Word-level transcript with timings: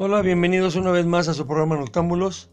Hola, 0.00 0.22
bienvenidos 0.22 0.76
una 0.76 0.92
vez 0.92 1.06
más 1.06 1.26
a 1.26 1.34
su 1.34 1.44
programa 1.44 1.74
Noctámbulos. 1.74 2.50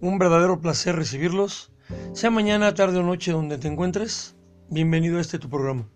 Un 0.00 0.18
verdadero 0.18 0.60
placer 0.60 0.96
recibirlos. 0.96 1.70
Sea 2.12 2.28
mañana, 2.28 2.74
tarde 2.74 2.98
o 2.98 3.04
noche 3.04 3.30
donde 3.30 3.56
te 3.56 3.68
encuentres, 3.68 4.34
bienvenido 4.68 5.18
a 5.18 5.20
este 5.20 5.38
tu 5.38 5.48
programa. 5.48 5.88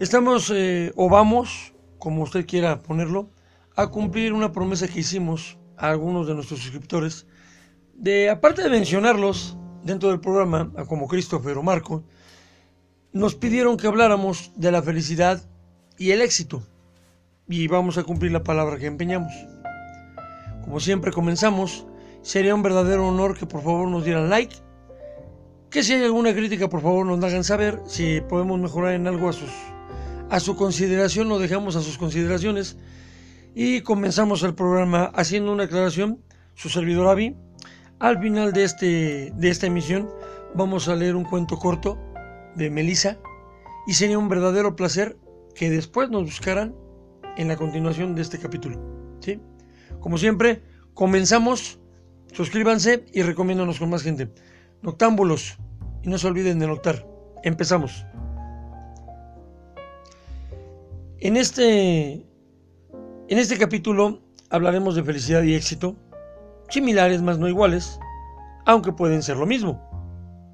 Estamos 0.00 0.50
eh, 0.52 0.92
o 0.96 1.08
vamos, 1.08 1.72
como 2.00 2.24
usted 2.24 2.46
quiera 2.46 2.82
ponerlo, 2.82 3.30
a 3.76 3.92
cumplir 3.92 4.32
una 4.32 4.50
promesa 4.50 4.88
que 4.88 4.98
hicimos 4.98 5.56
a 5.76 5.90
algunos 5.90 6.26
de 6.26 6.34
nuestros 6.34 6.58
suscriptores 6.58 7.28
de, 7.94 8.28
aparte 8.28 8.64
de 8.64 8.70
mencionarlos 8.70 9.56
dentro 9.84 10.08
del 10.08 10.18
programa, 10.18 10.72
como 10.88 11.06
Christopher 11.06 11.56
o 11.56 11.62
Marco, 11.62 12.02
nos 13.12 13.36
pidieron 13.36 13.76
que 13.76 13.86
habláramos 13.86 14.50
de 14.56 14.72
la 14.72 14.82
felicidad 14.82 15.40
y 15.96 16.10
el 16.10 16.22
éxito. 16.22 16.60
Y 17.46 17.68
vamos 17.68 17.98
a 17.98 18.02
cumplir 18.02 18.32
la 18.32 18.42
palabra 18.42 18.76
que 18.78 18.86
empeñamos. 18.86 19.32
Como 20.64 20.80
siempre 20.80 21.12
comenzamos, 21.12 21.86
sería 22.22 22.54
un 22.54 22.62
verdadero 22.62 23.06
honor 23.08 23.36
que 23.36 23.46
por 23.46 23.62
favor 23.62 23.88
nos 23.88 24.04
dieran 24.04 24.28
like, 24.30 24.54
que 25.70 25.82
si 25.82 25.92
hay 25.92 26.04
alguna 26.04 26.34
crítica 26.34 26.68
por 26.68 26.82
favor 26.82 27.06
nos 27.06 27.20
la 27.20 27.28
hagan 27.28 27.44
saber, 27.44 27.80
si 27.86 28.20
podemos 28.22 28.58
mejorar 28.58 28.94
en 28.94 29.06
algo 29.06 29.28
a, 29.28 29.32
sus, 29.32 29.50
a 30.28 30.40
su 30.40 30.56
consideración 30.56 31.28
lo 31.28 31.38
dejamos 31.38 31.76
a 31.76 31.82
sus 31.82 31.96
consideraciones. 31.96 32.76
Y 33.54 33.80
comenzamos 33.80 34.42
el 34.42 34.54
programa 34.54 35.10
haciendo 35.14 35.52
una 35.52 35.64
aclaración, 35.64 36.22
su 36.54 36.68
servidor 36.68 37.08
Avi, 37.08 37.36
al 37.98 38.18
final 38.18 38.52
de, 38.52 38.64
este, 38.64 39.32
de 39.34 39.48
esta 39.48 39.66
emisión 39.66 40.08
vamos 40.54 40.88
a 40.88 40.96
leer 40.96 41.16
un 41.16 41.24
cuento 41.24 41.58
corto 41.58 41.98
de 42.56 42.70
Melissa. 42.70 43.18
Y 43.86 43.94
sería 43.94 44.18
un 44.18 44.28
verdadero 44.28 44.76
placer 44.76 45.16
que 45.54 45.70
después 45.70 46.10
nos 46.10 46.24
buscaran 46.24 46.74
en 47.36 47.48
la 47.48 47.56
continuación 47.56 48.14
de 48.14 48.22
este 48.22 48.38
capítulo. 48.38 48.99
Como 50.00 50.18
siempre, 50.18 50.62
comenzamos. 50.94 51.78
Suscríbanse 52.32 53.04
y 53.12 53.22
recomiéndanos 53.22 53.78
con 53.78 53.90
más 53.90 54.02
gente. 54.02 54.32
Noctámbulos. 54.82 55.58
Y 56.02 56.08
no 56.08 56.18
se 56.18 56.26
olviden 56.26 56.58
de 56.58 56.66
noctar. 56.66 57.06
Empezamos. 57.42 58.04
En 61.18 61.36
este, 61.36 62.12
en 62.12 63.38
este 63.38 63.58
capítulo 63.58 64.22
hablaremos 64.48 64.94
de 64.94 65.04
felicidad 65.04 65.42
y 65.42 65.54
éxito, 65.54 65.96
similares 66.70 67.20
más 67.20 67.38
no 67.38 67.46
iguales, 67.46 68.00
aunque 68.64 68.92
pueden 68.92 69.22
ser 69.22 69.36
lo 69.36 69.44
mismo. 69.44 69.86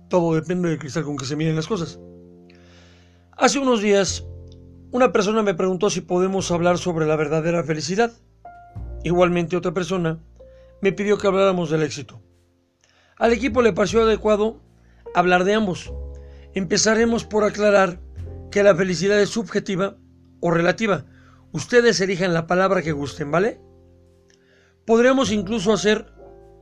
Todo 0.08 0.34
depende 0.34 0.68
del 0.68 0.78
cristal 0.78 1.04
con 1.04 1.16
que 1.16 1.24
se 1.24 1.36
miren 1.36 1.54
las 1.54 1.68
cosas. 1.68 2.00
Hace 3.36 3.60
unos 3.60 3.80
días, 3.80 4.24
una 4.90 5.12
persona 5.12 5.42
me 5.42 5.54
preguntó 5.54 5.88
si 5.88 6.00
podemos 6.00 6.50
hablar 6.50 6.78
sobre 6.78 7.06
la 7.06 7.16
verdadera 7.16 7.62
felicidad. 7.62 8.12
Igualmente 9.06 9.56
otra 9.56 9.72
persona 9.72 10.18
me 10.82 10.90
pidió 10.90 11.16
que 11.16 11.28
habláramos 11.28 11.70
del 11.70 11.84
éxito. 11.84 12.20
Al 13.16 13.32
equipo 13.32 13.62
le 13.62 13.72
pareció 13.72 14.02
adecuado 14.02 14.60
hablar 15.14 15.44
de 15.44 15.54
ambos. 15.54 15.92
Empezaremos 16.54 17.24
por 17.24 17.44
aclarar 17.44 18.00
que 18.50 18.64
la 18.64 18.74
felicidad 18.74 19.20
es 19.20 19.28
subjetiva 19.28 19.96
o 20.40 20.50
relativa. 20.50 21.06
Ustedes 21.52 22.00
elijan 22.00 22.34
la 22.34 22.48
palabra 22.48 22.82
que 22.82 22.90
gusten, 22.90 23.30
¿vale? 23.30 23.60
Podríamos 24.84 25.30
incluso 25.30 25.72
hacer 25.72 26.12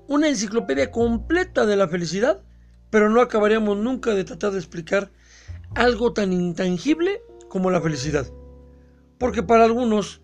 una 0.06 0.28
enciclopedia 0.28 0.90
completa 0.90 1.64
de 1.64 1.76
la 1.76 1.88
felicidad, 1.88 2.42
pero 2.90 3.08
no 3.08 3.22
acabaríamos 3.22 3.78
nunca 3.78 4.10
de 4.10 4.24
tratar 4.24 4.52
de 4.52 4.58
explicar 4.58 5.10
algo 5.74 6.12
tan 6.12 6.30
intangible 6.30 7.22
como 7.48 7.70
la 7.70 7.80
felicidad. 7.80 8.26
Porque 9.16 9.42
para 9.42 9.64
algunos 9.64 10.20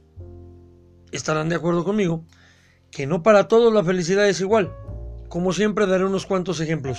estarán 1.13 1.49
de 1.49 1.57
acuerdo 1.57 1.85
conmigo 1.85 2.25
que 2.91 3.07
no 3.07 3.23
para 3.23 3.49
todos 3.49 3.73
la 3.73 3.85
felicidad 3.85 4.29
es 4.29 4.41
igual. 4.41 4.75
Como 5.29 5.53
siempre 5.53 5.87
daré 5.87 6.05
unos 6.05 6.27
cuantos 6.27 6.61
ejemplos. 6.61 6.99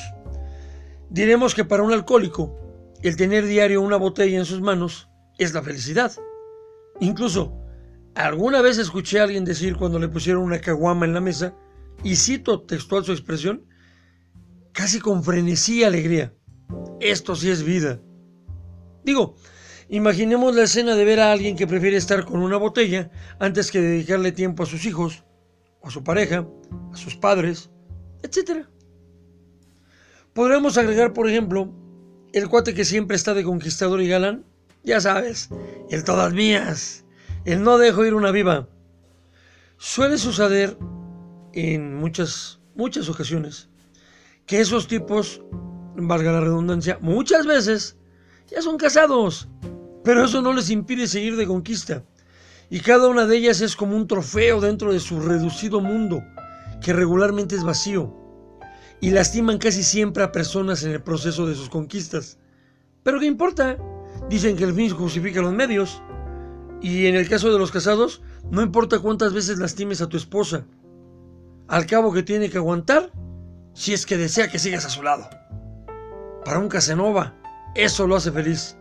Diremos 1.09 1.53
que 1.53 1.65
para 1.65 1.83
un 1.83 1.91
alcohólico, 1.91 2.57
el 3.01 3.17
tener 3.17 3.45
diario 3.45 3.81
una 3.81 3.97
botella 3.97 4.37
en 4.37 4.45
sus 4.45 4.61
manos 4.61 5.09
es 5.37 5.53
la 5.53 5.61
felicidad. 5.61 6.13
Incluso, 6.99 7.53
alguna 8.15 8.61
vez 8.61 8.77
escuché 8.77 9.19
a 9.19 9.23
alguien 9.23 9.43
decir 9.43 9.75
cuando 9.75 9.99
le 9.99 10.07
pusieron 10.07 10.43
una 10.43 10.61
caguama 10.61 11.05
en 11.05 11.13
la 11.13 11.21
mesa, 11.21 11.55
y 12.03 12.15
cito 12.15 12.61
textual 12.61 13.03
su 13.03 13.11
expresión, 13.11 13.65
casi 14.71 14.99
con 14.99 15.23
frenesí 15.23 15.79
y 15.79 15.83
alegría. 15.83 16.33
Esto 16.99 17.35
sí 17.35 17.49
es 17.49 17.63
vida. 17.63 17.99
Digo, 19.03 19.35
Imaginemos 19.91 20.55
la 20.55 20.63
escena 20.63 20.95
de 20.95 21.03
ver 21.03 21.19
a 21.19 21.33
alguien 21.33 21.57
que 21.57 21.67
prefiere 21.67 21.97
estar 21.97 22.23
con 22.23 22.39
una 22.39 22.55
botella 22.55 23.11
antes 23.39 23.69
que 23.69 23.81
dedicarle 23.81 24.31
tiempo 24.31 24.63
a 24.63 24.65
sus 24.65 24.85
hijos, 24.85 25.25
o 25.81 25.89
a 25.89 25.91
su 25.91 26.01
pareja, 26.01 26.47
a 26.93 26.95
sus 26.95 27.17
padres, 27.17 27.69
etc. 28.23 28.67
Podríamos 30.31 30.77
agregar, 30.77 31.11
por 31.11 31.29
ejemplo, 31.29 31.73
el 32.31 32.47
cuate 32.47 32.73
que 32.73 32.85
siempre 32.85 33.17
está 33.17 33.33
de 33.33 33.43
conquistador 33.43 34.01
y 34.01 34.07
galán, 34.07 34.45
ya 34.85 35.01
sabes, 35.01 35.49
el 35.89 36.05
todas 36.05 36.31
mías, 36.31 37.03
el 37.43 37.61
no 37.61 37.77
dejo 37.77 38.05
ir 38.05 38.13
una 38.13 38.31
viva. 38.31 38.69
Suele 39.75 40.17
suceder 40.17 40.77
en 41.51 41.97
muchas, 41.97 42.61
muchas 42.75 43.09
ocasiones 43.09 43.67
que 44.45 44.61
esos 44.61 44.87
tipos, 44.87 45.43
valga 45.97 46.31
la 46.31 46.39
redundancia, 46.39 46.97
muchas 47.01 47.45
veces 47.45 47.97
ya 48.47 48.61
son 48.61 48.77
casados 48.77 49.49
pero 50.03 50.25
eso 50.25 50.41
no 50.41 50.53
les 50.53 50.69
impide 50.69 51.07
seguir 51.07 51.35
de 51.35 51.47
conquista. 51.47 52.03
Y 52.69 52.79
cada 52.79 53.09
una 53.09 53.25
de 53.25 53.37
ellas 53.37 53.61
es 53.61 53.75
como 53.75 53.95
un 53.95 54.07
trofeo 54.07 54.61
dentro 54.61 54.93
de 54.93 54.99
su 54.99 55.19
reducido 55.19 55.81
mundo, 55.81 56.23
que 56.81 56.93
regularmente 56.93 57.55
es 57.55 57.63
vacío. 57.63 58.15
Y 59.01 59.09
lastiman 59.09 59.57
casi 59.57 59.83
siempre 59.83 60.23
a 60.23 60.31
personas 60.31 60.83
en 60.83 60.91
el 60.91 61.03
proceso 61.03 61.45
de 61.45 61.55
sus 61.55 61.69
conquistas. 61.69 62.37
Pero 63.03 63.19
¿qué 63.19 63.25
importa? 63.25 63.77
Dicen 64.29 64.55
que 64.55 64.63
el 64.63 64.73
fin 64.73 64.89
justifica 64.89 65.41
los 65.41 65.53
medios. 65.53 66.01
Y 66.81 67.07
en 67.07 67.15
el 67.15 67.27
caso 67.27 67.51
de 67.51 67.59
los 67.59 67.71
casados, 67.71 68.21
no 68.49 68.61
importa 68.61 68.99
cuántas 68.99 69.33
veces 69.33 69.59
lastimes 69.59 70.01
a 70.01 70.07
tu 70.07 70.17
esposa. 70.17 70.65
Al 71.67 71.85
cabo 71.85 72.13
que 72.13 72.23
tiene 72.23 72.49
que 72.49 72.57
aguantar 72.57 73.11
si 73.73 73.93
es 73.93 74.05
que 74.05 74.17
desea 74.17 74.49
que 74.49 74.59
sigas 74.59 74.85
a 74.85 74.89
su 74.89 75.03
lado. 75.03 75.29
Para 76.45 76.59
un 76.59 76.69
Casanova, 76.69 77.35
eso 77.75 78.07
lo 78.07 78.15
hace 78.15 78.31
feliz. 78.31 78.77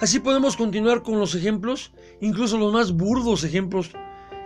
Así 0.00 0.20
podemos 0.20 0.56
continuar 0.56 1.02
con 1.02 1.18
los 1.18 1.34
ejemplos, 1.34 1.92
incluso 2.20 2.58
los 2.58 2.72
más 2.72 2.92
burdos 2.92 3.44
ejemplos 3.44 3.90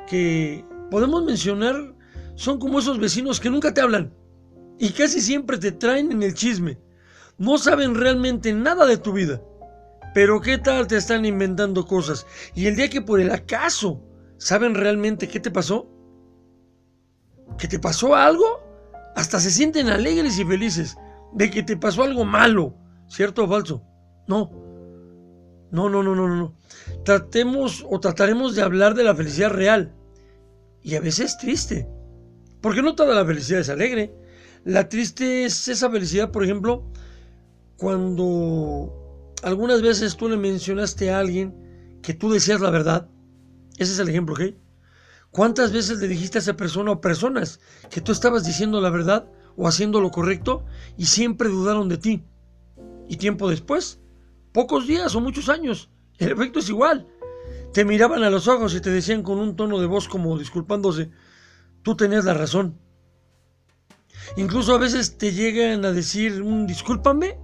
que 0.09 0.65
podemos 0.91 1.25
mencionar 1.25 1.95
son 2.34 2.59
como 2.59 2.79
esos 2.79 2.99
vecinos 2.99 3.41
que 3.41 3.51
nunca 3.51 3.73
te 3.73 3.81
hablan 3.81 4.12
y 4.79 4.91
casi 4.91 5.21
siempre 5.21 5.59
te 5.59 5.73
traen 5.73 6.12
en 6.12 6.23
el 6.23 6.34
chisme. 6.34 6.79
No 7.39 7.59
saben 7.59 7.95
realmente 7.95 8.53
nada 8.53 8.87
de 8.87 8.97
tu 8.97 9.12
vida. 9.12 9.43
Pero 10.15 10.41
qué 10.41 10.57
tal 10.57 10.87
te 10.87 10.97
están 10.97 11.27
inventando 11.27 11.87
cosas 11.87 12.27
y 12.55 12.67
el 12.67 12.77
día 12.77 12.89
que 12.89 13.03
por 13.03 13.21
el 13.21 13.31
acaso 13.31 14.03
saben 14.39 14.75
realmente 14.75 15.28
qué 15.28 15.41
te 15.41 15.51
pasó, 15.51 15.91
que 17.59 17.69
te 17.69 17.78
pasó 17.78 18.15
algo, 18.15 18.63
hasta 19.15 19.41
se 19.41 19.51
sienten 19.51 19.89
alegres 19.89 20.39
y 20.39 20.45
felices 20.45 20.97
de 21.34 21.51
que 21.51 21.63
te 21.63 21.77
pasó 21.77 22.03
algo 22.03 22.25
malo, 22.25 22.75
¿cierto 23.09 23.45
o 23.45 23.49
falso? 23.49 23.83
No, 24.27 24.51
no, 25.84 26.03
no, 26.03 26.14
no, 26.14 26.26
no, 26.26 26.34
no. 26.34 26.54
Tratemos 27.04 27.84
o 27.88 28.00
trataremos 28.00 28.54
de 28.54 28.62
hablar 28.62 28.94
de 28.94 29.04
la 29.04 29.14
felicidad 29.14 29.50
real. 29.50 29.94
Y 30.82 30.94
a 30.94 31.00
veces 31.00 31.37
triste. 31.37 31.87
Porque 32.62 32.81
no 32.81 32.94
toda 32.94 33.14
la 33.14 33.26
felicidad 33.26 33.60
es 33.60 33.69
alegre. 33.69 34.15
La 34.65 34.88
triste 34.88 35.44
es 35.44 35.69
esa 35.69 35.91
felicidad, 35.91 36.32
por 36.32 36.44
ejemplo, 36.44 36.91
cuando 37.76 39.34
algunas 39.42 39.83
veces 39.83 40.16
tú 40.16 40.28
le 40.28 40.39
mencionaste 40.39 41.10
a 41.10 41.18
alguien 41.18 42.01
que 42.03 42.15
tú 42.15 42.33
decías 42.33 42.60
la 42.60 42.71
verdad. 42.71 43.09
Ese 43.77 43.92
es 43.92 43.98
el 43.98 44.09
ejemplo, 44.09 44.34
¿ok? 44.34 44.54
¿Cuántas 45.30 45.72
veces 45.72 45.98
le 45.98 46.09
dijiste 46.09 46.39
a 46.39 46.41
esa 46.41 46.56
persona 46.56 46.92
o 46.92 47.03
personas 47.03 47.60
que 47.91 48.01
tú 48.01 48.12
estabas 48.12 48.45
diciendo 48.45 48.80
la 48.80 48.89
verdad 48.89 49.28
o 49.56 49.68
haciendo 49.68 50.01
lo 50.01 50.10
correcto 50.10 50.65
y 50.97 51.04
siempre 51.04 51.51
dudaron 51.51 51.91
de 51.91 51.98
ti? 51.98 52.24
Y 53.09 53.18
tiempo 53.18 53.51
después 53.51 54.01
pocos 54.56 54.86
días 54.86 55.14
o 55.14 55.20
muchos 55.20 55.50
años. 55.50 55.91
El 56.16 56.32
efecto 56.32 56.60
es 56.60 56.70
igual. 56.70 57.06
Te 57.74 57.84
miraban 57.84 58.22
a 58.22 58.30
los 58.30 58.48
ojos 58.48 58.74
y 58.74 58.80
te 58.80 58.88
decían 58.88 59.22
con 59.22 59.38
un 59.38 59.54
tono 59.54 59.78
de 59.78 59.84
voz 59.84 60.08
como 60.08 60.38
disculpándose, 60.38 61.10
tú 61.82 61.94
tenías 61.94 62.24
la 62.24 62.32
razón. 62.32 62.80
Incluso 64.38 64.74
a 64.74 64.78
veces 64.78 65.18
te 65.18 65.32
llegan 65.32 65.84
a 65.84 65.92
decir 65.92 66.41
un 66.41 66.66
discúlpame 66.66 67.38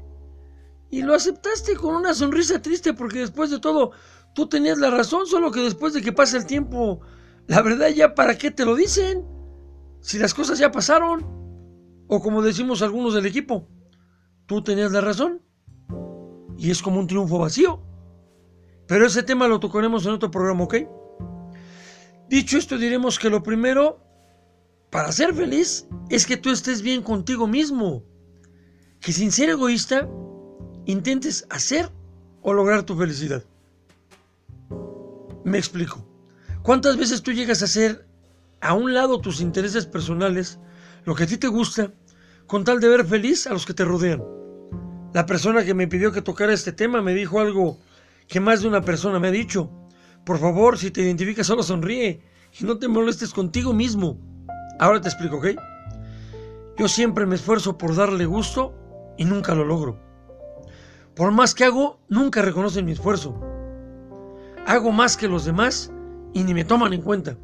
y 0.89 1.03
lo 1.03 1.13
aceptaste 1.13 1.77
con 1.77 1.95
una 1.97 2.15
sonrisa 2.15 2.63
triste 2.63 2.95
porque 2.95 3.19
después 3.19 3.51
de 3.51 3.59
todo 3.59 3.93
tú 4.35 4.49
tenías 4.49 4.79
la 4.79 4.89
razón, 4.89 5.27
solo 5.27 5.51
que 5.51 5.61
después 5.61 5.93
de 5.93 6.01
que 6.01 6.15
pase 6.15 6.39
el 6.39 6.47
tiempo, 6.47 7.03
la 7.47 7.61
verdad 7.61 7.91
ya 7.91 8.15
para 8.15 8.39
qué 8.39 8.51
te 8.51 8.65
lo 8.65 8.75
dicen, 8.75 9.23
si 10.01 10.19
las 10.19 10.33
cosas 10.33 10.59
ya 10.59 10.73
pasaron, 10.73 11.27
o 12.09 12.23
como 12.23 12.41
decimos 12.41 12.81
algunos 12.81 13.13
del 13.13 13.27
equipo, 13.27 13.69
tú 14.47 14.63
tenías 14.63 14.93
la 14.93 15.03
razón 15.03 15.43
y 16.63 16.71
es 16.71 16.81
como 16.81 17.01
un 17.01 17.09
triunfo 17.09 17.41
vacío. 17.41 17.83
Pero 18.87 19.07
ese 19.07 19.25
tema 19.25 19.49
lo 19.49 19.59
tocaremos 19.59 20.07
en 20.07 20.13
otro 20.13 20.31
programa, 20.31 20.63
¿ok? 20.63 20.77
Dicho 22.29 22.57
esto, 22.57 22.79
diremos 22.79 23.19
que 23.19 23.31
lo 23.31 23.43
primero 23.43 23.99
para 24.89 25.11
ser 25.11 25.35
feliz 25.35 25.89
es 26.09 26.25
que 26.25 26.37
tú 26.37 26.51
estés 26.51 26.81
bien 26.83 27.03
contigo 27.03 27.49
mismo. 27.49 28.05
Que 29.01 29.13
sin 29.13 29.33
ser 29.33 29.49
egoísta, 29.49 30.09
intentes 30.85 31.49
hacer 31.51 31.91
o 32.43 32.53
lograr 32.53 32.85
tu 32.85 32.97
felicidad. 32.97 33.43
Me 35.45 35.59
explico. 35.59 36.07
¿Cuántas 36.63 36.97
veces 36.97 37.23
tú 37.23 37.33
llegas 37.33 37.63
a 37.63 37.65
hacer 37.65 38.07
a 38.61 38.75
un 38.75 38.95
lado 38.95 39.21
tus 39.21 39.41
intereses 39.41 39.85
personales, 39.85 40.61
lo 41.05 41.17
que 41.17 41.25
a 41.25 41.27
ti 41.27 41.39
te 41.39 41.49
gusta, 41.49 41.93
con 42.47 42.63
tal 42.63 42.79
de 42.79 42.87
ver 42.87 43.05
feliz 43.05 43.49
a 43.49 43.53
los 43.53 43.67
que 43.67 43.75
te 43.75 43.85
rodean? 43.85 44.23
La 45.13 45.27
persona 45.27 45.65
que 45.65 45.75
me 45.75 45.89
pidió 45.89 46.11
que 46.11 46.23
tocara 46.23 46.55
este 46.55 46.73
tema 46.73 47.03
me 47.03 47.13
dijo 47.13 47.39
algo 47.39 47.79
que 48.29 48.41
más 48.41 48.63
de 48.63 48.69
una 48.69 48.81
persona 48.81 49.19
me 49.19 49.29
ha 49.29 49.33
dicho. 49.33 49.71
Por 50.25 50.39
favor, 50.39 50.79
si 50.79 50.91
te 50.91 51.03
identificas, 51.03 51.47
solo 51.47 51.63
sonríe 51.63 52.23
y 52.59 52.65
no 52.65 52.79
te 52.79 52.89
molestes 52.89 53.33
contigo 53.35 53.75
mismo. 53.75 54.19
Ahora 54.79 55.01
te 55.03 55.09
explico, 55.09 55.37
¿ok? 55.37 55.49
Yo 56.79 56.89
siempre 56.89 57.27
me 57.27 57.35
esfuerzo 57.35 57.77
por 57.77 57.95
darle 57.95 58.25
gusto 58.25 58.75
y 59.19 59.27
nunca 59.27 59.55
lo 59.55 59.65
logro. 59.65 59.99
Por 61.15 61.31
más 61.31 61.55
que 61.55 61.65
hago, 61.65 62.01
nunca 62.09 62.41
reconocen 62.41 62.87
mi 62.87 62.93
esfuerzo. 62.93 63.39
Hago 64.67 64.93
más 64.93 65.19
que 65.19 65.29
los 65.29 65.45
demás 65.45 65.93
y 66.33 66.43
ni 66.43 66.55
me 66.55 66.65
toman 66.65 66.95
en 66.95 67.03
cuenta. 67.03 67.37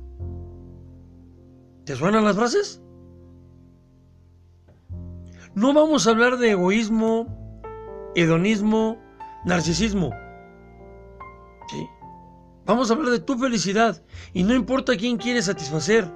¿Te 1.85 1.95
suenan 1.97 2.25
las 2.25 2.37
frases? 2.37 2.81
No 5.55 5.75
vamos 5.75 6.07
a 6.07 6.11
hablar 6.11 6.39
de 6.39 6.53
egoísmo, 6.53 7.48
hedonismo, 8.15 8.99
narcisismo. 9.45 10.11
¿Sí? 11.69 11.87
Vamos 12.67 12.91
a 12.91 12.95
hablar 12.95 13.11
de 13.11 13.21
tu 13.21 13.39
felicidad 13.39 14.03
y 14.33 14.43
no 14.43 14.55
importa 14.55 14.97
quién 14.97 15.17
quieres 15.17 15.47
satisfacer. 15.47 16.11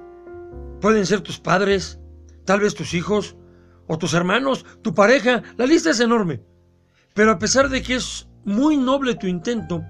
Pueden 0.81 1.05
ser 1.05 1.21
tus 1.21 1.39
padres, 1.39 1.99
tal 2.45 2.59
vez 2.59 2.75
tus 2.75 2.93
hijos, 2.93 3.35
o 3.87 3.97
tus 3.97 4.13
hermanos, 4.13 4.65
tu 4.81 4.93
pareja, 4.93 5.43
la 5.57 5.65
lista 5.65 5.89
es 5.89 5.99
enorme. 5.99 6.41
Pero 7.13 7.31
a 7.31 7.39
pesar 7.39 7.69
de 7.69 7.81
que 7.81 7.95
es 7.95 8.27
muy 8.45 8.77
noble 8.77 9.15
tu 9.15 9.27
intento, 9.27 9.83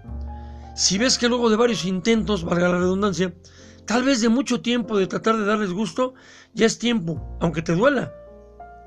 si 0.76 0.98
ves 0.98 1.18
que 1.18 1.30
luego 1.30 1.50
de 1.50 1.56
varios 1.56 1.86
intentos, 1.86 2.44
valga 2.44 2.70
la 2.70 2.80
redundancia, 2.80 3.34
tal 3.86 4.04
vez 4.04 4.22
de 4.22 4.30
mucho 4.30 4.62
tiempo 4.62 4.98
de 4.98 5.08
tratar 5.08 5.38
de 5.38 5.46
darles 5.46 5.72
gusto, 5.72 6.14
ya 6.54 6.66
es 6.66 6.80
tiempo, 6.80 7.38
aunque 7.40 7.62
te 7.62 7.76
duela, 7.76 8.14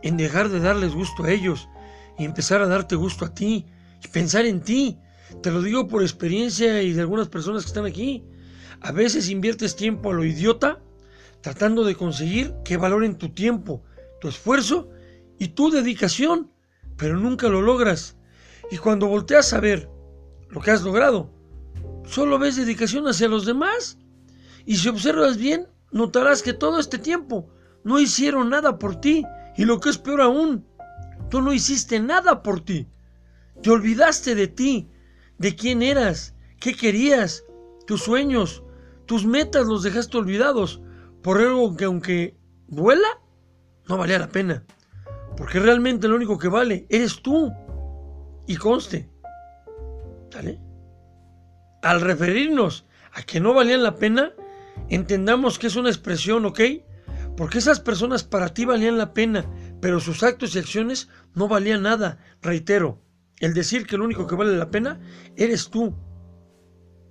en 0.03 0.17
dejar 0.17 0.49
de 0.49 0.61
darles 0.61 0.95
gusto 0.95 1.25
a 1.25 1.31
ellos 1.31 1.69
y 2.19 2.25
empezar 2.25 2.63
a 2.63 2.67
darte 2.67 2.97
gusto 2.97 3.25
a 3.25 3.35
ti 3.35 3.67
y 4.03 4.09
pensar 4.09 4.47
en 4.47 4.61
ti. 4.61 4.99
Te 5.43 5.51
lo 5.51 5.63
digo 5.63 5.89
por 5.89 6.03
experiencia 6.03 6.83
y 6.83 6.93
de 6.93 7.01
algunas 7.01 7.29
personas 7.29 7.63
que 7.63 7.69
están 7.69 7.87
aquí. 7.87 8.25
A 8.81 8.93
veces 8.93 9.31
inviertes 9.31 9.77
tiempo 9.77 10.11
a 10.11 10.15
lo 10.15 10.25
idiota 10.25 10.81
tratando 11.41 11.85
de 11.85 11.95
conseguir 11.95 12.55
que 12.65 12.77
valoren 12.77 13.19
tu 13.19 13.29
tiempo, 13.29 13.85
tu 14.21 14.29
esfuerzo 14.29 14.89
y 15.39 15.49
tu 15.49 15.71
dedicación, 15.71 16.51
pero 16.97 17.19
nunca 17.19 17.49
lo 17.49 17.63
logras. 17.63 18.17
Y 18.71 18.79
cuando 18.79 19.07
volteas 19.07 19.53
a 19.53 19.61
ver 19.61 19.89
lo 20.51 20.61
que 20.61 20.71
has 20.71 20.83
logrado, 20.83 21.31
solo 22.05 22.39
ves 22.39 22.57
dedicación 22.57 23.07
hacia 23.07 23.29
los 23.29 23.47
demás. 23.47 23.99
Y 24.65 24.77
si 24.77 24.89
observas 24.89 25.37
bien, 25.37 25.69
notarás 25.93 26.43
que 26.43 26.53
todo 26.53 26.81
este 26.81 26.99
tiempo 26.99 27.49
no 27.85 28.01
hicieron 28.01 28.51
nada 28.51 28.79
por 28.79 29.01
ti. 29.01 29.25
Y 29.57 29.65
lo 29.65 29.79
que 29.81 29.91
es 29.91 29.99
peor 29.99 30.21
aún, 30.21 30.67
tú 31.31 31.40
no 31.40 31.52
hiciste 31.52 32.00
nada 32.00 32.43
por 32.43 32.61
ti. 32.61 32.88
Te 33.62 33.70
olvidaste 33.70 34.34
de 34.34 34.49
ti, 34.49 34.90
de 35.38 35.55
quién 35.56 35.82
eras, 35.82 36.34
qué 36.61 36.75
querías, 36.75 37.44
tus 37.87 38.02
sueños, 38.02 38.62
tus 39.06 39.25
metas 39.25 39.67
los 39.67 39.82
dejaste 39.82 40.19
olvidados 40.19 40.81
por 41.23 41.38
algo 41.38 41.76
que 41.76 41.84
aunque 41.84 42.37
vuela, 42.69 43.08
no 43.88 43.96
valía 43.96 44.19
la 44.19 44.28
pena. 44.28 44.64
Porque 45.37 45.58
realmente 45.58 46.08
lo 46.08 46.17
único 46.17 46.38
que 46.38 46.49
vale 46.49 46.87
eres 46.88 47.20
tú. 47.23 47.52
Y 48.46 48.56
conste. 48.56 49.11
¿Sale? 50.31 50.61
Al 51.82 52.00
referirnos 52.00 52.87
a 53.12 53.23
que 53.23 53.40
no 53.40 53.55
valían 53.55 53.82
la 53.82 53.96
pena, 53.96 54.32
entendamos 54.88 55.58
que 55.58 55.67
es 55.67 55.76
una 55.76 55.88
expresión, 55.88 56.44
¿ok? 56.46 56.61
Porque 57.37 57.58
esas 57.58 57.81
personas 57.81 58.25
para 58.25 58.49
ti 58.49 58.64
valían 58.64 58.99
la 58.99 59.12
pena, 59.12 59.44
pero 59.87 60.00
sus 60.00 60.25
actos 60.25 60.56
y 60.56 60.59
acciones 60.59 61.09
no 61.37 61.47
valían 61.47 61.83
nada. 61.83 62.19
Reitero, 62.43 63.00
el 63.38 63.55
decir 63.55 63.87
que 63.87 63.97
lo 63.97 64.05
único 64.05 64.27
que 64.27 64.35
vale 64.35 64.56
la 64.56 64.69
pena 64.69 64.99
eres 65.37 65.71
tú. 65.71 65.94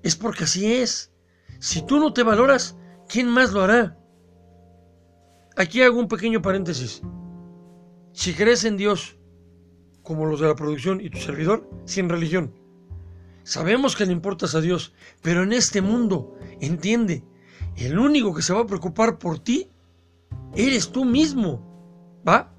Es 0.04 0.18
porque 0.18 0.44
así 0.44 0.74
es. 0.74 1.13
Si 1.60 1.86
tú 1.86 2.00
no 2.00 2.12
te 2.12 2.24
valoras, 2.24 2.75
¿quién 3.07 3.30
más 3.30 3.54
lo 3.54 3.62
hará? 3.62 3.98
Aquí 5.56 5.83
hago 5.83 5.98
un 5.98 6.10
pequeño 6.10 6.42
paréntesis. 6.42 7.01
Si 8.12 8.33
crees 8.33 8.66
en 8.66 8.75
Dios, 8.75 9.16
como 10.04 10.25
los 10.25 10.42
de 10.42 10.48
la 10.48 10.56
producción 10.57 11.00
y 11.00 11.10
tu 11.10 11.19
servidor, 11.19 11.69
sin 11.86 12.10
religión. 12.10 12.54
Sabemos 13.44 13.95
que 13.95 14.06
le 14.06 14.12
importas 14.12 14.54
a 14.54 14.60
Dios, 14.60 14.94
pero 15.22 15.44
en 15.44 15.54
este 15.54 15.80
mundo, 15.81 16.38
entiende, 16.60 17.24
el 17.77 17.98
único 17.98 18.36
que 18.36 18.42
se 18.42 18.51
va 18.51 18.63
a 18.63 18.68
preocupar 18.68 19.18
por 19.18 19.39
ti, 19.39 19.72
eres 20.57 20.92
tú 20.92 21.06
mismo. 21.06 21.72
¿Va? 22.27 22.51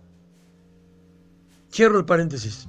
Cierro 1.70 1.98
el 1.98 2.04
paréntesis. 2.04 2.68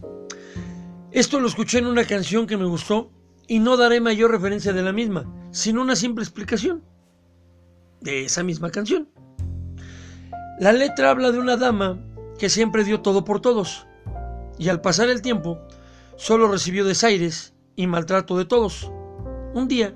Esto 1.12 1.40
lo 1.40 1.48
escuché 1.48 1.80
en 1.80 1.88
una 1.88 2.06
canción 2.06 2.48
que 2.48 2.58
me 2.58 2.66
gustó 2.66 3.12
y 3.48 3.60
no 3.60 3.78
daré 3.78 4.02
mayor 4.02 4.32
referencia 4.32 4.74
de 4.74 4.84
la 4.84 4.92
misma, 4.92 5.26
sino 5.52 5.82
una 5.82 5.96
simple 5.96 6.24
explicación 6.24 6.84
de 8.02 8.26
esa 8.26 8.44
misma 8.44 8.70
canción. 8.70 9.10
La 10.60 10.74
letra 10.74 11.10
habla 11.12 11.32
de 11.32 11.40
una 11.40 11.58
dama 11.58 12.00
que 12.38 12.50
siempre 12.50 12.84
dio 12.84 13.02
todo 13.02 13.24
por 13.24 13.42
todos, 13.42 13.88
y 14.60 14.70
al 14.70 14.82
pasar 14.82 15.10
el 15.10 15.22
tiempo 15.22 15.60
solo 16.18 16.48
recibió 16.52 16.84
desaires 16.84 17.54
y 17.76 17.88
maltrato 17.88 18.38
de 18.38 18.46
todos. 18.46 18.92
Un 19.54 19.68
día, 19.68 19.94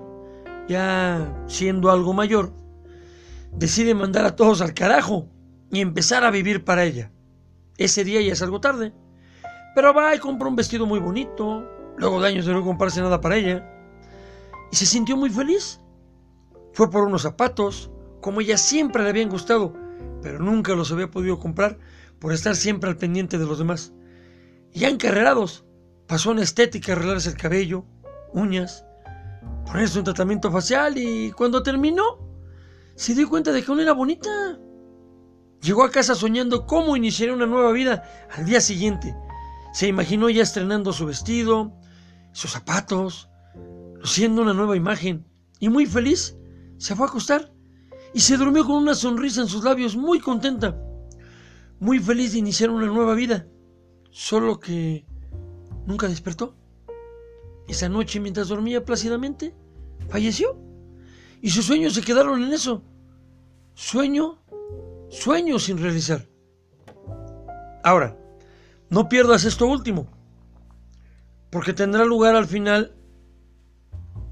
ya 0.68 1.44
siendo 1.46 1.90
algo 1.90 2.14
mayor, 2.14 2.52
decide 3.52 3.94
mandar 3.94 4.24
a 4.24 4.36
todos 4.36 4.60
al 4.60 4.74
carajo 4.74 5.28
y 5.70 5.80
empezar 5.80 6.24
a 6.24 6.30
vivir 6.30 6.64
para 6.64 6.84
ella. 6.84 7.12
Ese 7.78 8.04
día 8.04 8.20
ya 8.20 8.32
es 8.32 8.42
algo 8.42 8.60
tarde, 8.60 8.92
pero 9.74 9.94
va 9.94 10.14
y 10.14 10.18
compra 10.18 10.48
un 10.48 10.56
vestido 10.56 10.86
muy 10.86 10.98
bonito, 10.98 11.68
luego 11.96 12.20
de 12.20 12.28
años 12.28 12.46
de 12.46 12.52
no 12.52 12.64
comprarse 12.64 13.00
nada 13.00 13.20
para 13.20 13.36
ella, 13.36 13.66
y 14.70 14.76
se 14.76 14.86
sintió 14.86 15.16
muy 15.16 15.30
feliz. 15.30 15.80
Fue 16.72 16.90
por 16.90 17.04
unos 17.04 17.22
zapatos, 17.22 17.90
como 18.20 18.40
ella 18.40 18.56
siempre 18.56 19.02
le 19.02 19.10
habían 19.10 19.28
gustado, 19.28 19.74
pero 20.22 20.38
nunca 20.38 20.74
los 20.74 20.92
había 20.92 21.10
podido 21.10 21.38
comprar 21.38 21.78
por 22.18 22.32
estar 22.32 22.54
siempre 22.54 22.88
al 22.88 22.96
pendiente 22.96 23.38
de 23.38 23.46
los 23.46 23.58
demás. 23.58 23.92
Y 24.72 24.80
ya 24.80 24.88
encarrerados, 24.88 25.64
pasó 26.06 26.32
en 26.32 26.38
estética 26.38 26.92
arreglarse 26.92 27.30
el 27.30 27.36
cabello, 27.36 27.84
uñas, 28.32 28.84
ponerse 29.66 29.98
un 29.98 30.04
tratamiento 30.04 30.50
facial 30.50 30.96
y 30.96 31.32
cuando 31.32 31.62
terminó, 31.62 32.18
se 32.94 33.14
dio 33.14 33.28
cuenta 33.28 33.52
de 33.52 33.62
que 33.62 33.70
aún 33.70 33.80
era 33.80 33.92
bonita. 33.92 34.58
Llegó 35.62 35.84
a 35.84 35.90
casa 35.90 36.14
soñando 36.14 36.66
cómo 36.66 36.96
iniciaría 36.96 37.34
una 37.34 37.46
nueva 37.46 37.72
vida 37.72 38.02
al 38.30 38.44
día 38.44 38.60
siguiente. 38.60 39.14
Se 39.72 39.86
imaginó 39.86 40.28
ya 40.28 40.42
estrenando 40.42 40.92
su 40.92 41.06
vestido, 41.06 41.72
sus 42.32 42.50
zapatos, 42.50 43.28
luciendo 43.94 44.42
una 44.42 44.52
nueva 44.52 44.76
imagen. 44.76 45.24
Y 45.60 45.68
muy 45.68 45.86
feliz, 45.86 46.36
se 46.78 46.94
fue 46.96 47.06
a 47.06 47.08
acostar 47.08 47.52
y 48.12 48.20
se 48.20 48.36
durmió 48.36 48.66
con 48.66 48.76
una 48.76 48.94
sonrisa 48.94 49.40
en 49.40 49.48
sus 49.48 49.64
labios, 49.64 49.96
muy 49.96 50.20
contenta 50.20 50.76
muy 51.82 51.98
feliz 51.98 52.30
de 52.32 52.38
iniciar 52.38 52.70
una 52.70 52.86
nueva 52.86 53.12
vida, 53.14 53.48
solo 54.12 54.60
que 54.60 55.04
nunca 55.84 56.06
despertó. 56.06 56.54
Esa 57.66 57.88
noche, 57.88 58.20
mientras 58.20 58.46
dormía 58.46 58.84
plácidamente, 58.84 59.52
falleció. 60.08 60.56
Y 61.40 61.50
sus 61.50 61.66
sueños 61.66 61.94
se 61.94 62.02
quedaron 62.02 62.40
en 62.40 62.52
eso. 62.52 62.84
Sueño, 63.74 64.41
sueño 65.12 65.58
sin 65.58 65.78
realizar. 65.78 66.26
Ahora, 67.84 68.16
no 68.88 69.08
pierdas 69.08 69.44
esto 69.44 69.66
último, 69.66 70.08
porque 71.50 71.72
tendrá 71.72 72.04
lugar 72.04 72.34
al 72.34 72.46
final, 72.46 72.96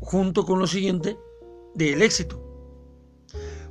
junto 0.01 0.45
con 0.45 0.59
lo 0.59 0.67
siguiente, 0.67 1.19
del 1.75 2.03
éxito. 2.03 2.43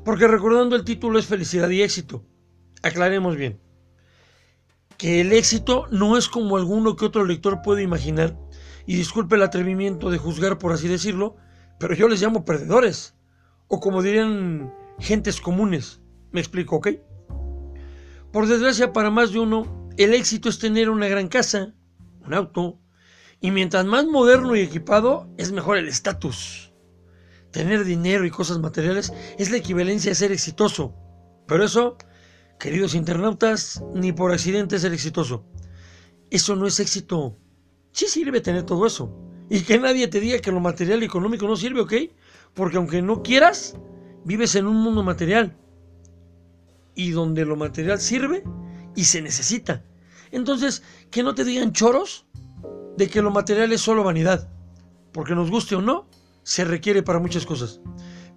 Porque 0.06 0.28
recordando 0.28 0.76
el 0.76 0.86
título 0.86 1.20
es 1.20 1.26
felicidad 1.26 1.70
y 1.70 1.82
éxito. 1.82 2.24
Aclaremos 2.84 3.36
bien 3.36 3.60
que 4.98 5.22
el 5.22 5.32
éxito 5.32 5.88
no 5.92 6.18
es 6.18 6.28
como 6.28 6.58
alguno 6.58 6.98
que 6.98 7.06
otro 7.06 7.24
lector 7.24 7.62
puede 7.62 7.82
imaginar, 7.82 8.38
y 8.86 8.96
disculpe 8.96 9.36
el 9.36 9.44
atrevimiento 9.44 10.10
de 10.10 10.18
juzgar 10.18 10.58
por 10.58 10.74
así 10.74 10.90
decirlo, 10.90 11.38
pero 11.80 11.96
yo 11.96 12.10
les 12.10 12.22
llamo 12.22 12.44
perdedores, 12.44 13.16
o 13.70 13.80
como 13.80 14.02
dirían 14.02 14.74
gentes 15.00 15.40
comunes. 15.40 15.99
Me 16.32 16.40
explico, 16.40 16.78
¿ok? 16.78 16.90
Por 18.32 18.48
desgracia 18.48 18.94
para 18.94 19.10
más 19.10 19.32
de 19.32 19.40
uno, 19.40 19.90
el 19.98 20.14
éxito 20.14 20.50
es 20.50 20.60
tener 20.60 20.90
una 20.90 21.08
gran 21.08 21.28
casa, 21.28 21.74
un 22.26 22.34
auto, 22.34 22.80
y 23.42 23.52
mientras 23.52 23.86
más 23.86 24.06
moderno 24.06 24.56
y 24.56 24.62
equipado, 24.62 25.28
es 25.38 25.52
mejor 25.52 25.78
el 25.78 25.88
estatus. 25.88 26.74
tener 27.52 27.84
dinero 27.84 28.26
y 28.26 28.30
cosas 28.30 28.60
materiales 28.60 29.12
es 29.38 29.50
la 29.50 29.58
equivalencia 29.58 30.12
a 30.12 30.16
ser 30.16 30.32
exitoso. 30.32 30.94
Pero 31.48 31.64
eso, 31.64 31.98
queridos 32.60 32.94
internautas, 32.94 33.84
ni 33.96 34.12
por 34.12 34.32
accidente 34.32 34.76
es 34.76 34.84
ser 34.84 34.94
exitoso. 34.94 35.46
Eso 36.30 36.56
no 36.56 36.68
es 36.68 36.80
éxito. 36.80 37.38
Sí 37.92 38.06
sirve 38.06 38.42
tener 38.42 38.64
todo 38.64 38.86
eso. 38.86 39.12
Y 39.50 39.62
que 39.62 39.80
nadie 39.80 40.08
te 40.08 40.20
diga 40.20 40.40
que 40.40 40.52
lo 40.52 40.60
material 40.60 41.02
y 41.02 41.08
económico 41.08 41.48
no 41.48 41.56
sirve, 41.56 41.82
¿ok? 41.82 41.94
Porque 42.54 42.78
aunque 42.78 43.02
no 43.02 43.24
quieras, 43.24 43.76
vives 44.26 44.54
en 44.54 44.68
un 44.68 44.78
mundo 44.78 45.02
material. 45.02 45.58
Y 47.00 47.12
donde 47.12 47.46
lo 47.46 47.56
material 47.56 48.02
sirve 48.02 48.44
y 48.94 49.06
se 49.06 49.22
necesita. 49.22 49.86
Entonces, 50.32 50.84
que 51.10 51.24
no 51.24 51.34
te 51.34 51.46
digan 51.46 51.72
choros 51.72 52.26
de 52.98 53.08
que 53.08 53.22
lo 53.22 53.32
material 53.32 53.72
es 53.72 53.80
solo 53.80 54.04
vanidad. 54.04 54.50
Porque 55.14 55.34
nos 55.34 55.50
guste 55.50 55.76
o 55.76 55.82
no, 55.82 56.10
se 56.44 56.66
requiere 56.66 57.02
para 57.02 57.20
muchas 57.20 57.46
cosas. 57.46 57.80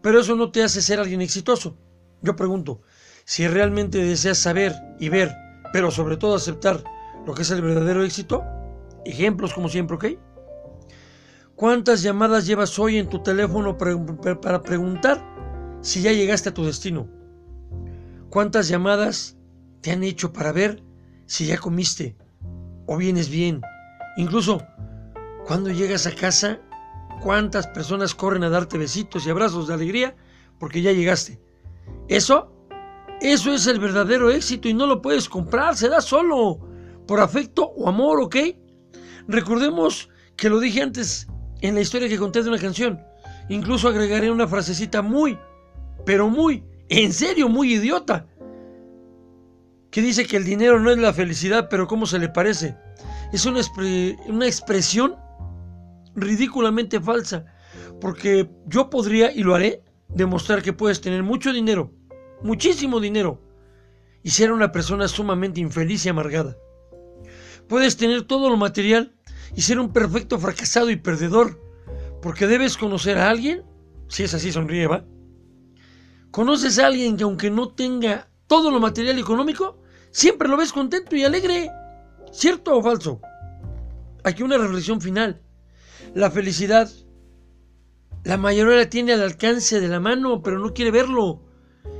Pero 0.00 0.20
eso 0.20 0.36
no 0.36 0.52
te 0.52 0.62
hace 0.62 0.80
ser 0.80 1.00
alguien 1.00 1.22
exitoso. 1.22 1.76
Yo 2.20 2.36
pregunto, 2.36 2.82
si 3.24 3.48
realmente 3.48 3.98
deseas 3.98 4.38
saber 4.38 4.76
y 5.00 5.08
ver, 5.08 5.34
pero 5.72 5.90
sobre 5.90 6.16
todo 6.16 6.36
aceptar 6.36 6.84
lo 7.26 7.34
que 7.34 7.42
es 7.42 7.50
el 7.50 7.62
verdadero 7.62 8.04
éxito, 8.04 8.44
ejemplos 9.04 9.54
como 9.54 9.70
siempre, 9.70 9.96
¿ok? 9.96 10.04
¿Cuántas 11.56 12.00
llamadas 12.02 12.46
llevas 12.46 12.78
hoy 12.78 12.98
en 12.98 13.08
tu 13.08 13.24
teléfono 13.24 13.76
para 13.76 14.62
preguntar 14.62 15.20
si 15.80 16.00
ya 16.00 16.12
llegaste 16.12 16.50
a 16.50 16.54
tu 16.54 16.64
destino? 16.64 17.21
¿Cuántas 18.32 18.66
llamadas 18.68 19.36
te 19.82 19.90
han 19.90 20.02
hecho 20.02 20.32
para 20.32 20.52
ver 20.52 20.82
si 21.26 21.44
ya 21.44 21.58
comiste 21.58 22.16
o 22.86 22.96
vienes 22.96 23.28
bien? 23.28 23.60
Incluso 24.16 24.62
cuando 25.44 25.70
llegas 25.70 26.06
a 26.06 26.14
casa, 26.14 26.58
¿cuántas 27.20 27.66
personas 27.66 28.14
corren 28.14 28.42
a 28.42 28.48
darte 28.48 28.78
besitos 28.78 29.26
y 29.26 29.30
abrazos 29.30 29.68
de 29.68 29.74
alegría 29.74 30.16
porque 30.58 30.80
ya 30.80 30.92
llegaste? 30.92 31.42
Eso, 32.08 32.50
eso 33.20 33.52
es 33.52 33.66
el 33.66 33.78
verdadero 33.78 34.30
éxito 34.30 34.66
y 34.66 34.72
no 34.72 34.86
lo 34.86 35.02
puedes 35.02 35.28
comprar, 35.28 35.76
se 35.76 35.90
da 35.90 36.00
solo 36.00 36.58
por 37.06 37.20
afecto 37.20 37.66
o 37.76 37.86
amor, 37.86 38.18
¿ok? 38.22 38.36
Recordemos 39.28 40.08
que 40.36 40.48
lo 40.48 40.58
dije 40.58 40.80
antes 40.80 41.26
en 41.60 41.74
la 41.74 41.82
historia 41.82 42.08
que 42.08 42.16
conté 42.16 42.42
de 42.42 42.48
una 42.48 42.58
canción. 42.58 42.98
Incluso 43.50 43.88
agregaré 43.88 44.30
una 44.30 44.48
frasecita 44.48 45.02
muy, 45.02 45.38
pero 46.06 46.30
muy, 46.30 46.64
en 47.00 47.12
serio, 47.12 47.48
muy 47.48 47.74
idiota. 47.74 48.26
Que 49.90 50.02
dice 50.02 50.26
que 50.26 50.36
el 50.36 50.44
dinero 50.44 50.80
no 50.80 50.90
es 50.90 50.98
la 50.98 51.12
felicidad, 51.12 51.68
pero 51.68 51.86
¿cómo 51.86 52.06
se 52.06 52.18
le 52.18 52.28
parece? 52.28 52.76
Es 53.32 53.46
una, 53.46 53.60
una 54.28 54.46
expresión 54.46 55.16
ridículamente 56.14 57.00
falsa. 57.00 57.44
Porque 58.00 58.50
yo 58.66 58.90
podría, 58.90 59.32
y 59.32 59.42
lo 59.42 59.54
haré, 59.54 59.82
demostrar 60.08 60.62
que 60.62 60.72
puedes 60.72 61.00
tener 61.00 61.22
mucho 61.22 61.52
dinero, 61.52 61.92
muchísimo 62.42 63.00
dinero, 63.00 63.40
y 64.22 64.30
ser 64.30 64.52
una 64.52 64.72
persona 64.72 65.08
sumamente 65.08 65.60
infeliz 65.60 66.04
y 66.06 66.08
amargada. 66.08 66.56
Puedes 67.68 67.96
tener 67.96 68.22
todo 68.22 68.50
lo 68.50 68.56
material 68.56 69.14
y 69.54 69.62
ser 69.62 69.78
un 69.78 69.92
perfecto 69.92 70.38
fracasado 70.38 70.90
y 70.90 70.96
perdedor, 70.96 71.60
porque 72.20 72.46
debes 72.46 72.76
conocer 72.76 73.18
a 73.18 73.30
alguien, 73.30 73.64
si 74.08 74.24
es 74.24 74.34
así 74.34 74.52
sonríe, 74.52 74.86
va. 74.86 75.04
Conoces 76.32 76.78
a 76.78 76.86
alguien 76.86 77.18
que 77.18 77.24
aunque 77.24 77.50
no 77.50 77.68
tenga 77.68 78.26
todo 78.46 78.70
lo 78.70 78.80
material 78.80 79.18
económico, 79.18 79.82
siempre 80.10 80.48
lo 80.48 80.56
ves 80.56 80.72
contento 80.72 81.14
y 81.14 81.24
alegre. 81.24 81.70
¿Cierto 82.32 82.74
o 82.74 82.82
falso? 82.82 83.20
Aquí 84.24 84.42
una 84.42 84.56
reflexión 84.56 85.02
final. 85.02 85.42
La 86.14 86.30
felicidad, 86.30 86.90
la 88.24 88.38
mayoría 88.38 88.76
la 88.76 88.88
tiene 88.88 89.12
al 89.12 89.22
alcance 89.22 89.78
de 89.78 89.88
la 89.88 90.00
mano, 90.00 90.42
pero 90.42 90.58
no 90.58 90.72
quiere 90.72 90.90
verlo. 90.90 91.42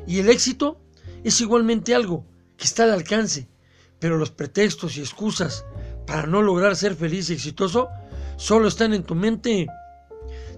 Y 0.06 0.20
el 0.20 0.30
éxito 0.30 0.80
es 1.24 1.38
igualmente 1.42 1.94
algo 1.94 2.24
que 2.56 2.64
está 2.64 2.84
al 2.84 2.92
alcance, 2.92 3.50
pero 3.98 4.16
los 4.16 4.30
pretextos 4.30 4.96
y 4.96 5.00
excusas 5.00 5.66
para 6.06 6.26
no 6.26 6.40
lograr 6.40 6.74
ser 6.74 6.94
feliz 6.94 7.28
y 7.28 7.34
exitoso 7.34 7.90
solo 8.38 8.68
están 8.68 8.94
en 8.94 9.04
tu 9.04 9.14
mente. 9.14 9.66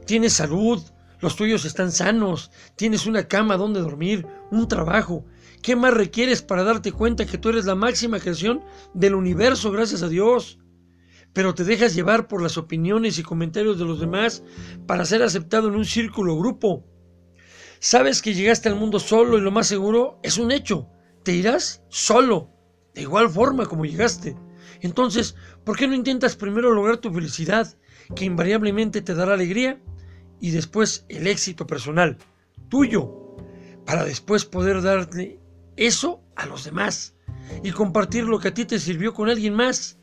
Tienes 0.07 0.35
salud, 0.35 0.81
los 1.25 1.37
tuyos 1.37 1.65
están 1.65 1.91
sanos, 1.91 2.51
tienes 2.77 3.07
una 3.07 3.27
cama 3.29 3.57
donde 3.57 3.81
dormir, 3.81 4.27
un 4.51 4.69
trabajo. 4.69 5.25
¿Qué 5.63 5.75
más 5.75 5.95
requieres 5.95 6.43
para 6.43 6.65
darte 6.65 6.93
cuenta 6.93 7.25
que 7.25 7.39
tú 7.39 7.49
eres 7.49 7.65
la 7.65 7.75
máxima 7.75 8.21
creación 8.21 8.63
del 8.93 9.15
universo, 9.15 9.73
gracias 9.73 10.03
a 10.03 10.09
Dios? 10.09 10.59
Pero 11.33 11.55
te 11.55 11.65
dejas 11.65 11.95
llevar 11.95 12.29
por 12.29 12.43
las 12.43 12.59
opiniones 12.59 13.19
y 13.19 13.23
comentarios 13.23 13.79
de 13.79 13.87
los 13.87 14.01
demás 14.01 14.45
para 14.87 15.07
ser 15.07 15.23
aceptado 15.23 15.69
en 15.69 15.77
un 15.77 15.87
círculo 15.87 16.35
o 16.35 16.39
grupo. 16.39 16.85
Sabes 17.81 18.21
que 18.21 18.35
llegaste 18.35 18.69
al 18.69 18.77
mundo 18.77 19.01
solo 19.01 19.39
y 19.39 19.41
lo 19.41 19.51
más 19.51 19.67
seguro 19.67 20.21
es 20.23 20.37
un 20.37 20.53
hecho. 20.53 20.91
Te 21.23 21.33
irás 21.35 21.83
solo 21.89 22.51
de 22.95 23.01
igual 23.01 23.31
forma 23.31 23.65
como 23.65 23.87
llegaste. 23.87 24.37
Entonces, 24.83 25.37
¿por 25.65 25.79
qué 25.79 25.89
no 25.89 25.95
intentas 25.95 26.37
primero 26.37 26.71
lograr 26.71 26.99
tu 26.99 27.11
felicidad, 27.11 27.79
que 28.15 28.27
invariablemente 28.27 29.01
te 29.01 29.15
dará 29.15 29.33
alegría, 29.33 29.81
y 30.41 30.51
después 30.51 31.07
el 31.09 31.27
éxito 31.27 31.67
personal, 31.67 32.19
tuyo, 32.69 33.37
para 33.87 34.05
después 34.05 34.45
poder 34.45 34.83
darle 34.83 35.41
eso 35.77 36.23
a 36.37 36.47
los 36.47 36.65
demás 36.65 37.15
y 37.63 37.71
compartir 37.71 38.25
lo 38.25 38.39
que 38.39 38.49
a 38.49 38.55
ti 38.55 38.65
te 38.65 38.79
sirvió 38.79 39.13
con 39.15 39.29
alguien 39.29 39.55
más? 39.55 39.99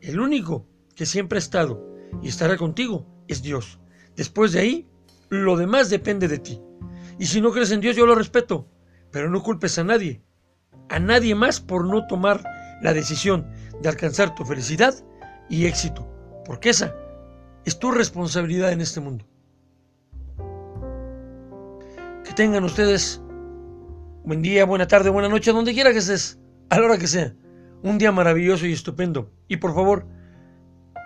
El 0.00 0.20
único 0.20 0.66
que 0.94 1.06
siempre 1.06 1.38
ha 1.38 1.40
estado 1.40 1.84
y 2.22 2.28
estará 2.28 2.56
contigo 2.56 3.06
es 3.28 3.42
Dios. 3.42 3.80
Después 4.14 4.52
de 4.52 4.60
ahí, 4.60 4.88
lo 5.28 5.56
demás 5.56 5.90
depende 5.90 6.28
de 6.28 6.38
ti. 6.38 6.60
Y 7.18 7.26
si 7.26 7.40
no 7.40 7.52
crees 7.52 7.70
en 7.70 7.80
Dios, 7.80 7.96
yo 7.96 8.06
lo 8.06 8.14
respeto, 8.14 8.68
pero 9.10 9.30
no 9.30 9.42
culpes 9.42 9.78
a 9.78 9.84
nadie, 9.84 10.22
a 10.88 10.98
nadie 10.98 11.34
más 11.34 11.60
por 11.60 11.86
no 11.86 12.06
tomar 12.06 12.44
la 12.82 12.92
decisión 12.92 13.46
de 13.82 13.88
alcanzar 13.88 14.34
tu 14.34 14.44
felicidad 14.44 14.94
y 15.48 15.66
éxito, 15.66 16.08
porque 16.44 16.70
esa 16.70 16.94
es 17.64 17.78
tu 17.78 17.90
responsabilidad 17.90 18.72
en 18.72 18.80
este 18.80 19.00
mundo. 19.00 19.26
Tengan 22.36 22.64
ustedes 22.64 23.22
buen 24.24 24.42
día, 24.42 24.66
buena 24.66 24.86
tarde, 24.86 25.08
buena 25.08 25.28
noche, 25.28 25.52
donde 25.52 25.72
quiera 25.72 25.92
que 25.92 25.98
estés, 25.98 26.38
a 26.68 26.78
la 26.78 26.84
hora 26.84 26.98
que 26.98 27.06
sea. 27.06 27.34
Un 27.82 27.96
día 27.96 28.12
maravilloso 28.12 28.66
y 28.66 28.72
estupendo. 28.72 29.32
Y 29.48 29.56
por 29.56 29.74
favor, 29.74 30.06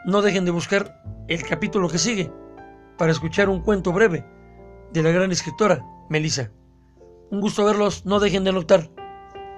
no 0.06 0.22
dejen 0.22 0.44
de 0.44 0.50
buscar 0.50 1.02
el 1.28 1.42
capítulo 1.44 1.88
que 1.88 1.98
sigue 1.98 2.32
para 2.98 3.12
escuchar 3.12 3.48
un 3.48 3.62
cuento 3.62 3.92
breve 3.92 4.26
de 4.92 5.02
la 5.02 5.10
gran 5.10 5.30
escritora 5.30 5.84
Melissa. 6.08 6.50
Un 7.30 7.40
gusto 7.40 7.64
verlos, 7.64 8.04
no 8.04 8.18
dejen 8.18 8.42
de 8.42 8.50
anotar. 8.50 8.90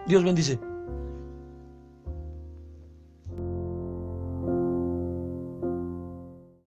Dios 0.07 0.23
bendice. 0.23 0.61